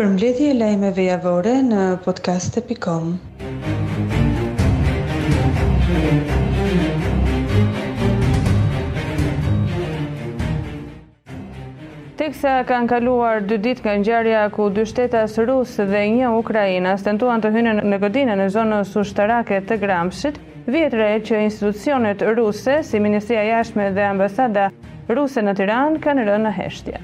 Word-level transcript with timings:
për 0.00 0.06
mbledhje 0.08 0.46
e 0.48 0.52
lajmeve 0.56 1.02
javore 1.04 1.50
në 1.64 1.80
podcast.com. 2.06 3.08
Teksa 12.20 12.54
kanë 12.68 12.88
kaluar 12.94 13.44
dy 13.44 13.60
ditë 13.64 13.84
nga 13.84 13.94
ngjarja 14.00 14.46
ku 14.56 14.70
dy 14.76 14.86
shtetas 14.88 15.36
rus 15.48 15.76
dhe 15.92 16.06
një 16.16 16.32
Ukraina 16.40 16.96
tentuan 17.04 17.44
të 17.44 17.52
hynin 17.58 17.84
në 17.92 18.00
godinë 18.06 18.38
në 18.40 18.48
zonën 18.56 18.88
ushtarake 19.04 19.60
të 19.68 19.80
Gramshit, 19.84 20.40
vjetre 20.72 21.12
që 21.28 21.44
institucionet 21.50 22.24
ruse, 22.38 22.80
si 22.88 22.96
Ministria 23.04 23.44
Jashme 23.52 23.92
dhe 23.96 24.08
Ambasada 24.14 24.70
Ruse 25.12 25.44
në 25.44 25.58
Tiran, 25.60 26.00
kanë 26.00 26.30
rënë 26.30 26.46
në 26.48 26.58
heshtje. 26.62 27.00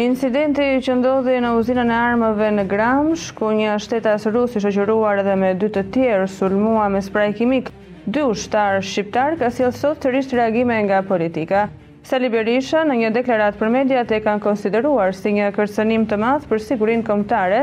Incidenti 0.00 0.64
që 0.80 0.94
ndodhi 1.02 1.34
në 1.44 1.48
uzinën 1.58 1.90
e 1.92 1.96
armëve 1.98 2.46
në 2.56 2.62
Gramsh, 2.70 3.26
ku 3.36 3.50
një 3.52 3.74
shtetas 3.84 4.24
rusi 4.32 4.62
shëqëruar 4.64 5.20
edhe 5.20 5.34
me 5.36 5.50
dy 5.60 5.68
të 5.74 5.82
tjerë, 5.92 6.30
sulmua 6.32 6.86
me 6.94 7.02
spray 7.04 7.34
kimik, 7.36 7.68
dy 8.06 8.22
shtarë 8.32 8.80
shqiptarë 8.88 9.36
ka 9.42 9.50
si 9.52 9.66
lësot 9.66 10.00
të 10.00 10.14
rishtë 10.14 10.38
reagime 10.40 10.78
nga 10.88 11.02
politika. 11.12 11.66
Sali 12.08 12.32
Berisha 12.32 12.86
në 12.88 12.96
një 13.02 13.10
deklarat 13.20 13.60
për 13.60 13.68
media 13.76 14.00
të 14.08 14.16
e 14.16 14.24
kanë 14.30 14.40
konsideruar 14.48 15.12
si 15.14 15.36
një 15.36 15.52
kërcënim 15.60 16.08
të 16.08 16.16
madhë 16.24 16.48
për 16.54 16.64
sigurin 16.72 17.04
komptare, 17.12 17.60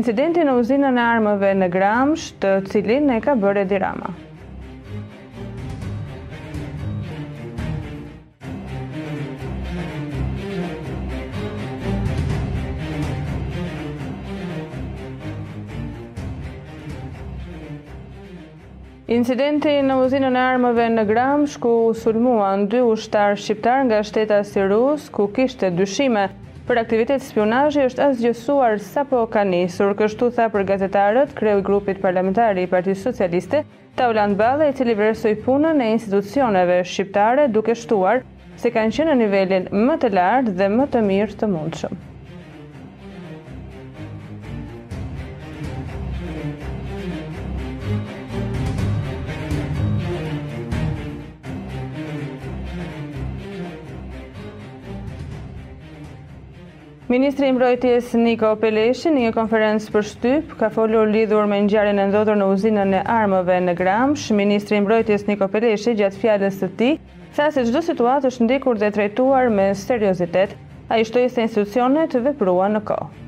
incidenti 0.00 0.42
në 0.44 0.58
uzinën 0.64 0.98
e 0.98 1.06
armëve 1.12 1.54
në 1.62 1.70
Gramsh 1.78 2.32
të 2.42 2.56
cilin 2.72 3.08
e 3.14 3.22
ka 3.28 3.38
bërë 3.46 3.62
e 3.62 3.70
dirama. 3.76 4.16
Incidenti 19.16 19.70
në 19.88 19.94
uzinën 20.04 20.34
e 20.36 20.40
armëve 20.46 20.84
në 20.92 21.02
Gramsh, 21.08 21.54
ku 21.64 21.70
sulmuan 21.96 22.66
dy 22.72 22.82
ushtarë 22.92 23.38
shqiptar 23.40 23.86
nga 23.86 24.02
shteta 24.08 24.40
si 24.44 24.60
ku 25.16 25.24
kishte 25.38 25.70
dyshime 25.78 26.24
për 26.68 26.80
aktivitet 26.82 27.24
spionajë, 27.28 27.86
është 27.88 28.04
asgjësuar 28.08 28.76
sa 28.88 29.04
po 29.12 29.22
ka 29.36 29.44
nisur. 29.52 29.94
Kështu 30.02 30.28
tha 30.36 30.48
për 30.56 30.66
gazetarët, 30.72 31.32
kreu 31.40 31.56
i 31.62 31.64
grupit 31.70 32.02
parlamentari 32.04 32.66
i 32.66 32.70
Parti 32.74 32.94
Socialiste, 33.06 33.62
Taulan 34.02 34.36
Bale, 34.42 34.68
i 34.68 34.76
cili 34.82 34.98
vërësoj 35.00 35.32
punën 35.46 35.80
e 35.86 35.88
institucioneve 35.94 36.78
shqiptare 36.92 37.48
duke 37.56 37.72
shtuar 37.86 38.20
se 38.60 38.74
kanë 38.76 38.94
qenë 38.98 39.14
në 39.14 39.18
nivelin 39.24 39.70
më 39.88 39.96
të 40.04 40.12
lartë 40.20 40.56
dhe 40.60 40.68
më 40.76 40.90
të 40.96 41.04
mirë 41.10 41.40
të 41.40 41.50
mundshëm. 41.56 41.98
Ministri 57.08 57.48
i 57.48 57.52
mbrojtjes 57.56 58.10
Niko 58.20 58.48
Peleshi 58.60 59.08
në 59.14 59.20
një 59.22 59.28
konferencë 59.32 59.92
për 59.92 60.02
shtyp 60.08 60.50
ka 60.60 60.68
folur 60.74 61.08
lidhur 61.14 61.46
me 61.52 61.60
ngjarjen 61.66 61.96
e 62.02 62.02
ndodhur 62.10 62.36
në 62.36 62.48
uzinën 62.56 62.90
e 62.98 62.98
armëve 63.14 63.56
në 63.68 63.74
Gramsh. 63.78 64.26
Ministri 64.40 64.76
i 64.76 64.82
mbrojtjes 64.84 65.24
Niko 65.30 65.48
Peleshi 65.54 65.94
gjatë 66.02 66.20
fjalës 66.24 66.58
së 66.64 66.68
tij 66.82 66.92
tha 67.38 67.46
se 67.54 67.64
çdo 67.70 67.80
situatë 67.86 68.28
është 68.32 68.46
ndjekur 68.50 68.82
dhe 68.84 68.90
trajtuar 68.98 69.48
me 69.60 69.70
seriozitet. 69.86 70.52
Ai 70.92 71.00
shtoi 71.08 71.24
se 71.32 71.48
institucionet 71.48 72.18
vepruan 72.28 72.76
në 72.76 72.84
kohë. 72.92 73.27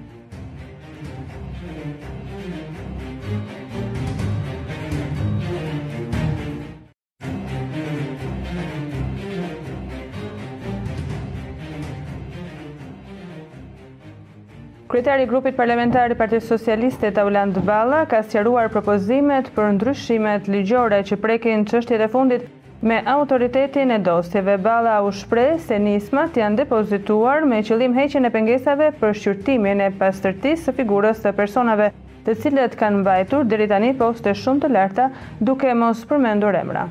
Kryetari 14.91 15.27
Grupit 15.31 15.55
Parlamentar 15.57 16.11
i 16.11 16.17
Partisë 16.19 16.49
Socialiste, 16.51 17.13
Taulant 17.15 17.53
Balla 17.69 18.01
ka 18.11 18.25
sqaruar 18.27 18.65
propozimet 18.75 19.51
për 19.59 19.69
ndryshimet 19.77 20.49
ligjore 20.55 20.99
që 21.11 21.19
prekin 21.27 21.63
çështjet 21.71 22.03
e 22.03 22.09
fundit 22.17 22.49
me 22.91 22.97
autoritetin 23.13 23.95
e 23.95 24.01
dosjeve. 24.09 24.57
Balla 24.65 24.97
u 25.07 25.13
shpreh 25.21 25.63
se 25.69 25.79
nismat 25.85 26.41
janë 26.43 26.59
depozituar 26.65 27.47
me 27.53 27.63
qëllim 27.71 27.95
heqjen 28.03 28.27
e 28.27 28.35
pengesave 28.39 28.89
për 29.05 29.15
shqyrtimin 29.23 29.85
e 29.87 29.93
pastërtisë 30.03 30.65
së 30.73 30.77
figurës 30.83 31.23
së 31.29 31.37
personave 31.43 31.93
të 32.27 32.39
cilët 32.43 32.75
kanë 32.83 33.05
mbajtur 33.05 33.47
deri 33.55 33.71
tani 33.77 33.93
poste 34.03 34.35
shumë 34.43 34.67
të 34.67 34.73
larta 34.79 35.13
duke 35.53 35.77
mos 35.85 36.03
përmendur 36.11 36.59
emra. 36.65 36.89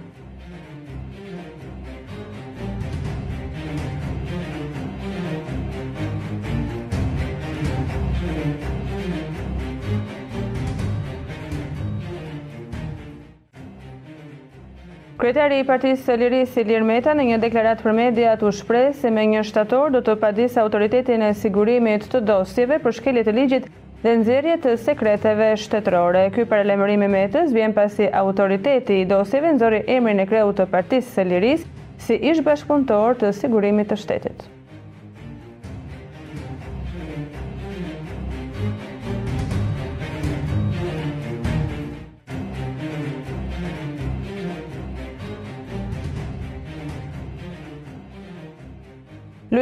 Kretari 15.19 15.57
i 15.59 15.63
partisë 15.67 16.05
së 16.07 16.13
Liris 16.15 16.53
i 16.61 16.63
Lirmeta 16.63 17.11
në 17.19 17.23
një 17.29 17.37
deklarat 17.43 17.81
për 17.83 17.91
media 17.97 18.37
të 18.39 18.49
shprej 18.55 18.85
se 19.01 19.09
me 19.11 19.25
një 19.27 19.41
shtator 19.49 19.91
do 19.91 19.99
të 20.07 20.13
padis 20.21 20.53
autoritetin 20.61 21.25
e 21.27 21.33
sigurimit 21.41 22.05
të 22.13 22.21
dosjeve 22.29 22.77
për 22.85 22.95
shkelit 23.01 23.27
e 23.27 23.33
ligjit 23.35 23.65
dhe 24.05 24.13
nëzirjet 24.21 24.63
të 24.63 24.75
sekreteve 24.85 25.49
shtetërore. 25.65 26.21
Ky 26.37 26.45
paralemërimi 26.53 27.09
me 27.17 27.25
të 27.35 27.41
zbjen 27.51 27.75
pasi 27.81 28.07
autoriteti 28.21 29.01
i 29.03 29.09
dosjeve 29.11 29.51
nëzori 29.57 29.81
emrin 29.99 30.23
e 30.23 30.27
kreu 30.31 30.55
të 30.55 30.69
partisë 30.77 31.11
së 31.17 31.27
Liris 31.33 31.67
si 32.05 32.15
ish 32.31 32.39
bashkëpuntor 32.47 33.19
të 33.19 33.33
sigurimit 33.43 33.91
të 33.91 33.99
shtetit. 34.05 34.47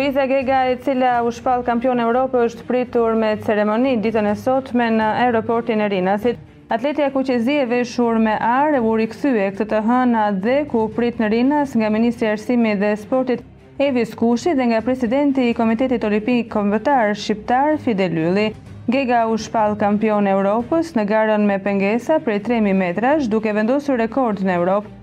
Luisa 0.08 0.26
Gega 0.26 0.66
e 0.72 0.78
cila 0.78 1.22
u 1.22 1.32
shpal 1.36 1.60
kampion 1.68 2.00
e 2.00 2.04
Europë 2.06 2.40
është 2.48 2.64
pritur 2.68 3.18
me 3.20 3.34
ceremoni 3.44 3.98
ditën 4.00 4.30
e 4.32 4.36
sotme 4.40 4.86
në 4.96 5.08
aeroportin 5.26 5.82
e 5.84 5.90
Rinasit. 5.92 6.38
Atletja 6.72 7.10
e 7.10 7.66
veshur 7.74 8.16
me 8.28 8.38
arë 8.40 8.80
u 8.80 8.94
rikthye 9.02 9.50
këtë 9.52 9.66
të 9.74 9.82
hëna 9.90 10.24
dhe 10.46 10.56
ku 10.72 10.86
prit 10.96 11.20
në 11.20 11.28
Rinas 11.34 11.76
nga 11.76 11.90
Ministri 11.90 12.30
Arsimi 12.32 12.78
dhe 12.80 12.94
Sportit 13.04 13.44
Evi 13.80 14.06
Skushi 14.06 14.56
dhe 14.56 14.68
nga 14.72 14.80
Presidenti 14.88 15.50
i 15.50 15.54
Komitetit 15.54 16.04
Olimpik 16.08 16.48
Kombëtar 16.56 17.12
Shqiptar 17.14 17.76
Fidel 17.84 18.16
Lulli. 18.16 18.48
Gega 18.90 19.26
u 19.28 19.36
shpal 19.38 19.76
kampion 19.76 20.28
e 20.28 20.32
Europës 20.38 20.96
në 20.96 21.04
garën 21.12 21.44
me 21.48 21.60
pengesa 21.60 22.20
prej 22.24 22.44
3.000 22.48 22.74
metrash 22.80 23.28
duke 23.28 23.52
vendosur 23.60 24.00
rekord 24.00 24.40
në 24.40 24.56
Europë. 24.56 24.97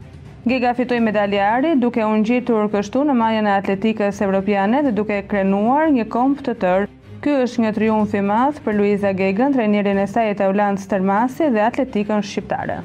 Giga 0.44 0.71
fitoj 0.77 0.97
medaljari 1.00 1.69
duke 1.81 2.03
unë 2.06 2.27
gjitur 2.31 2.66
kështu 2.75 3.05
në 3.10 3.15
majën 3.21 3.47
e 3.49 3.53
atletikës 3.53 4.19
evropiane 4.27 4.82
dhe 4.84 4.91
duke 4.99 5.22
krenuar 5.31 5.88
një 5.94 6.05
komp 6.16 6.43
të 6.50 6.55
tërë. 6.66 6.88
Ky 7.25 7.37
është 7.46 7.64
një 7.64 7.70
triumf 7.79 8.17
i 8.20 8.23
madh 8.32 8.58
për 8.67 8.76
Luiza 8.82 9.14
Gegën, 9.23 9.56
trajnerin 9.56 10.02
e 10.05 10.11
saj 10.17 10.29
e 10.35 10.37
Taulant 10.43 10.85
tërmasi 10.93 11.49
dhe 11.56 11.64
atletikën 11.70 12.26
shqiptare. 12.32 12.82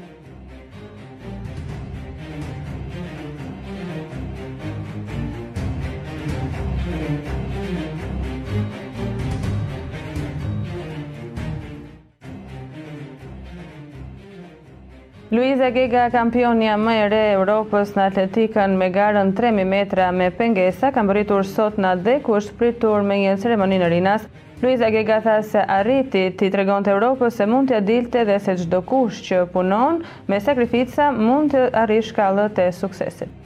Luiza 15.30 15.68
Gega, 15.70 16.08
kampionja 16.12 16.72
më 16.80 16.94
e 16.98 17.02
re 17.12 17.18
Europës 17.36 17.92
në 17.94 18.06
atletikën 18.08 18.72
me 18.80 18.88
garën 18.90 19.28
3.000 19.38 19.62
metra 19.70 20.08
me 20.10 20.26
pengesa, 20.34 20.90
kam 20.96 21.12
rritur 21.14 21.46
sot 21.46 21.78
në 21.78 21.92
dhe 22.02 22.16
ku 22.26 22.34
është 22.40 22.56
pritur 22.58 23.06
me 23.06 23.20
një 23.22 23.36
ceremoni 23.38 23.78
në 23.78 23.92
rinas. 23.92 24.26
Luiza 24.64 24.90
Gega 24.94 25.20
tha 25.28 25.36
se 25.46 25.62
arriti 25.76 26.24
ti 26.34 26.50
të 26.50 26.58
regon 26.64 26.82
të 26.82 26.96
Europës 26.96 27.38
se 27.38 27.46
mund 27.46 27.70
të 27.70 27.78
adilte 27.78 28.26
dhe 28.26 28.40
se 28.42 28.58
gjdo 28.64 28.82
kush 28.90 29.22
që 29.30 29.44
punon 29.54 30.02
me 30.26 30.42
sakrifica 30.48 31.12
mund 31.20 31.54
të 31.54 31.68
arrish 31.84 32.10
shkallët 32.10 32.58
e 32.66 32.72
suksesit. 32.82 33.36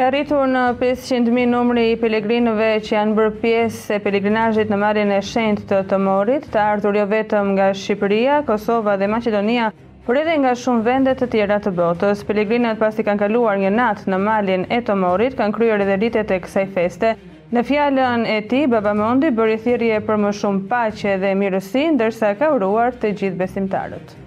Ka 0.00 0.06
rritur 0.08 0.46
në 0.48 0.60
500.000 0.80 1.42
numri 1.52 1.82
i 1.92 1.96
pelegrinëve 2.00 2.68
që 2.86 2.94
janë 2.94 3.16
bërë 3.18 3.32
pjesë 3.42 3.96
e 3.98 4.00
pelegrinajit 4.00 4.70
në 4.72 4.78
malin 4.80 5.10
e 5.12 5.18
shend 5.30 5.60
të 5.68 5.82
të 5.90 5.98
morit, 6.00 6.46
të 6.54 6.60
ardhur 6.70 6.96
jo 6.96 7.02
vetëm 7.10 7.50
nga 7.52 7.66
Shqipëria, 7.76 8.38
Kosova 8.48 8.94
dhe 9.02 9.08
Macedonia, 9.12 9.66
por 10.06 10.16
edhe 10.22 10.38
nga 10.40 10.54
shumë 10.60 10.86
vendet 10.86 11.20
të 11.20 11.28
tjera 11.34 11.58
të 11.66 11.74
botës. 11.82 12.22
Pelegrinat 12.30 12.80
pasi 12.80 13.04
kanë 13.10 13.22
kaluar 13.26 13.60
një 13.60 13.74
natë 13.76 14.08
në 14.14 14.22
malin 14.24 14.64
e 14.78 14.80
të 14.88 14.96
morit, 15.04 15.36
kanë 15.42 15.56
kryer 15.58 15.84
edhe 15.84 16.00
ditet 16.06 16.32
e 16.32 16.40
kësaj 16.46 16.66
feste. 16.78 17.12
Në 17.52 17.66
fjallën 17.72 18.24
e 18.38 18.38
ti, 18.54 18.62
Baba 18.76 18.96
Mondi 19.02 19.34
bëri 19.36 19.60
thirje 19.68 20.00
për 20.08 20.22
më 20.24 20.32
shumë 20.40 20.64
pache 20.72 21.20
dhe 21.20 21.36
mirësin, 21.44 22.00
dërsa 22.00 22.32
ka 22.40 22.54
uruar 22.56 22.96
të 23.04 23.12
gjithë 23.20 23.40
besimtarët. 23.44 24.18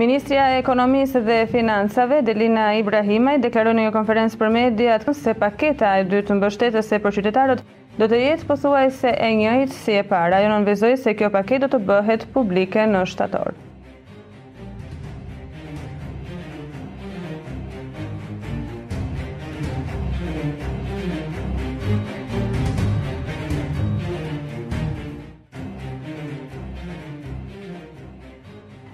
Ministria 0.00 0.44
e 0.56 0.60
Ekonomisë 0.64 1.20
dhe 1.26 1.34
Financave, 1.50 2.22
Delina 2.24 2.70
Ibrahimaj, 2.78 3.34
në 3.42 3.72
një 3.80 3.90
konferencë 3.96 4.38
për 4.42 4.52
mediat 4.54 5.04
se 5.20 5.34
paketa 5.44 5.90
e 6.00 6.06
dytë 6.14 6.38
mbështetës 6.38 6.88
e 6.96 7.02
për 7.04 7.14
qytetarët 7.18 7.60
do 8.00 8.08
të 8.08 8.22
jetë 8.24 8.48
posuaj 8.54 8.82
se 9.04 9.12
e 9.30 9.32
njëjtë 9.42 9.78
si 9.82 9.96
e 10.00 10.04
para. 10.14 10.40
Jo 10.46 10.52
nënvezoj 10.56 10.94
se 11.04 11.16
kjo 11.22 11.28
paket 11.40 11.66
do 11.66 11.72
të 11.76 11.84
bëhet 11.92 12.26
publike 12.38 12.86
në 12.94 13.04
shtatorë. 13.12 13.58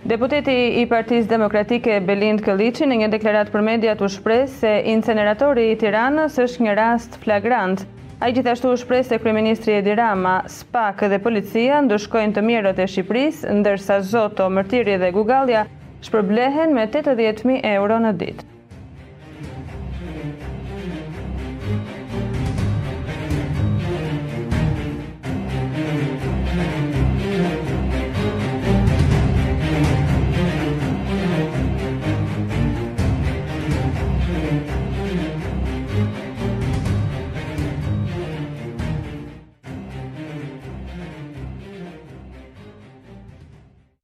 Deputeti 0.06 0.78
i 0.80 0.84
Partiz 0.86 1.24
Demokratike 1.26 1.96
Belind 2.06 2.38
Këllici 2.44 2.86
në 2.86 2.96
një 3.00 3.06
deklarat 3.16 3.48
për 3.50 3.64
mediat 3.66 4.04
u 4.06 4.10
shpres 4.14 4.52
se 4.60 4.70
inceneratori 4.92 5.64
i 5.72 5.78
Tiranës 5.80 6.36
është 6.46 6.62
një 6.66 6.76
rast 6.78 7.18
flagrant. 7.26 7.82
A 8.22 8.30
i 8.30 8.36
gjithashtu 8.38 8.70
u 8.70 8.78
shpres 8.84 9.10
se 9.10 9.18
Kryeministri 9.24 9.74
Edi 9.80 9.96
Rama, 9.98 10.36
SPAK 10.60 11.02
dhe 11.10 11.18
policia 11.26 11.82
ndushkojnë 11.88 12.38
të 12.38 12.46
mirët 12.52 12.78
e 12.78 12.90
Shqipëris, 12.92 13.42
ndërsa 13.58 13.98
Zoto, 14.12 14.46
Mërtiri 14.60 14.94
dhe 15.02 15.10
Gugalja 15.18 15.66
shpërblehen 16.06 16.76
me 16.78 16.86
80.000 16.94 17.64
euro 17.76 18.04
në 18.06 18.20
ditë. 18.22 18.52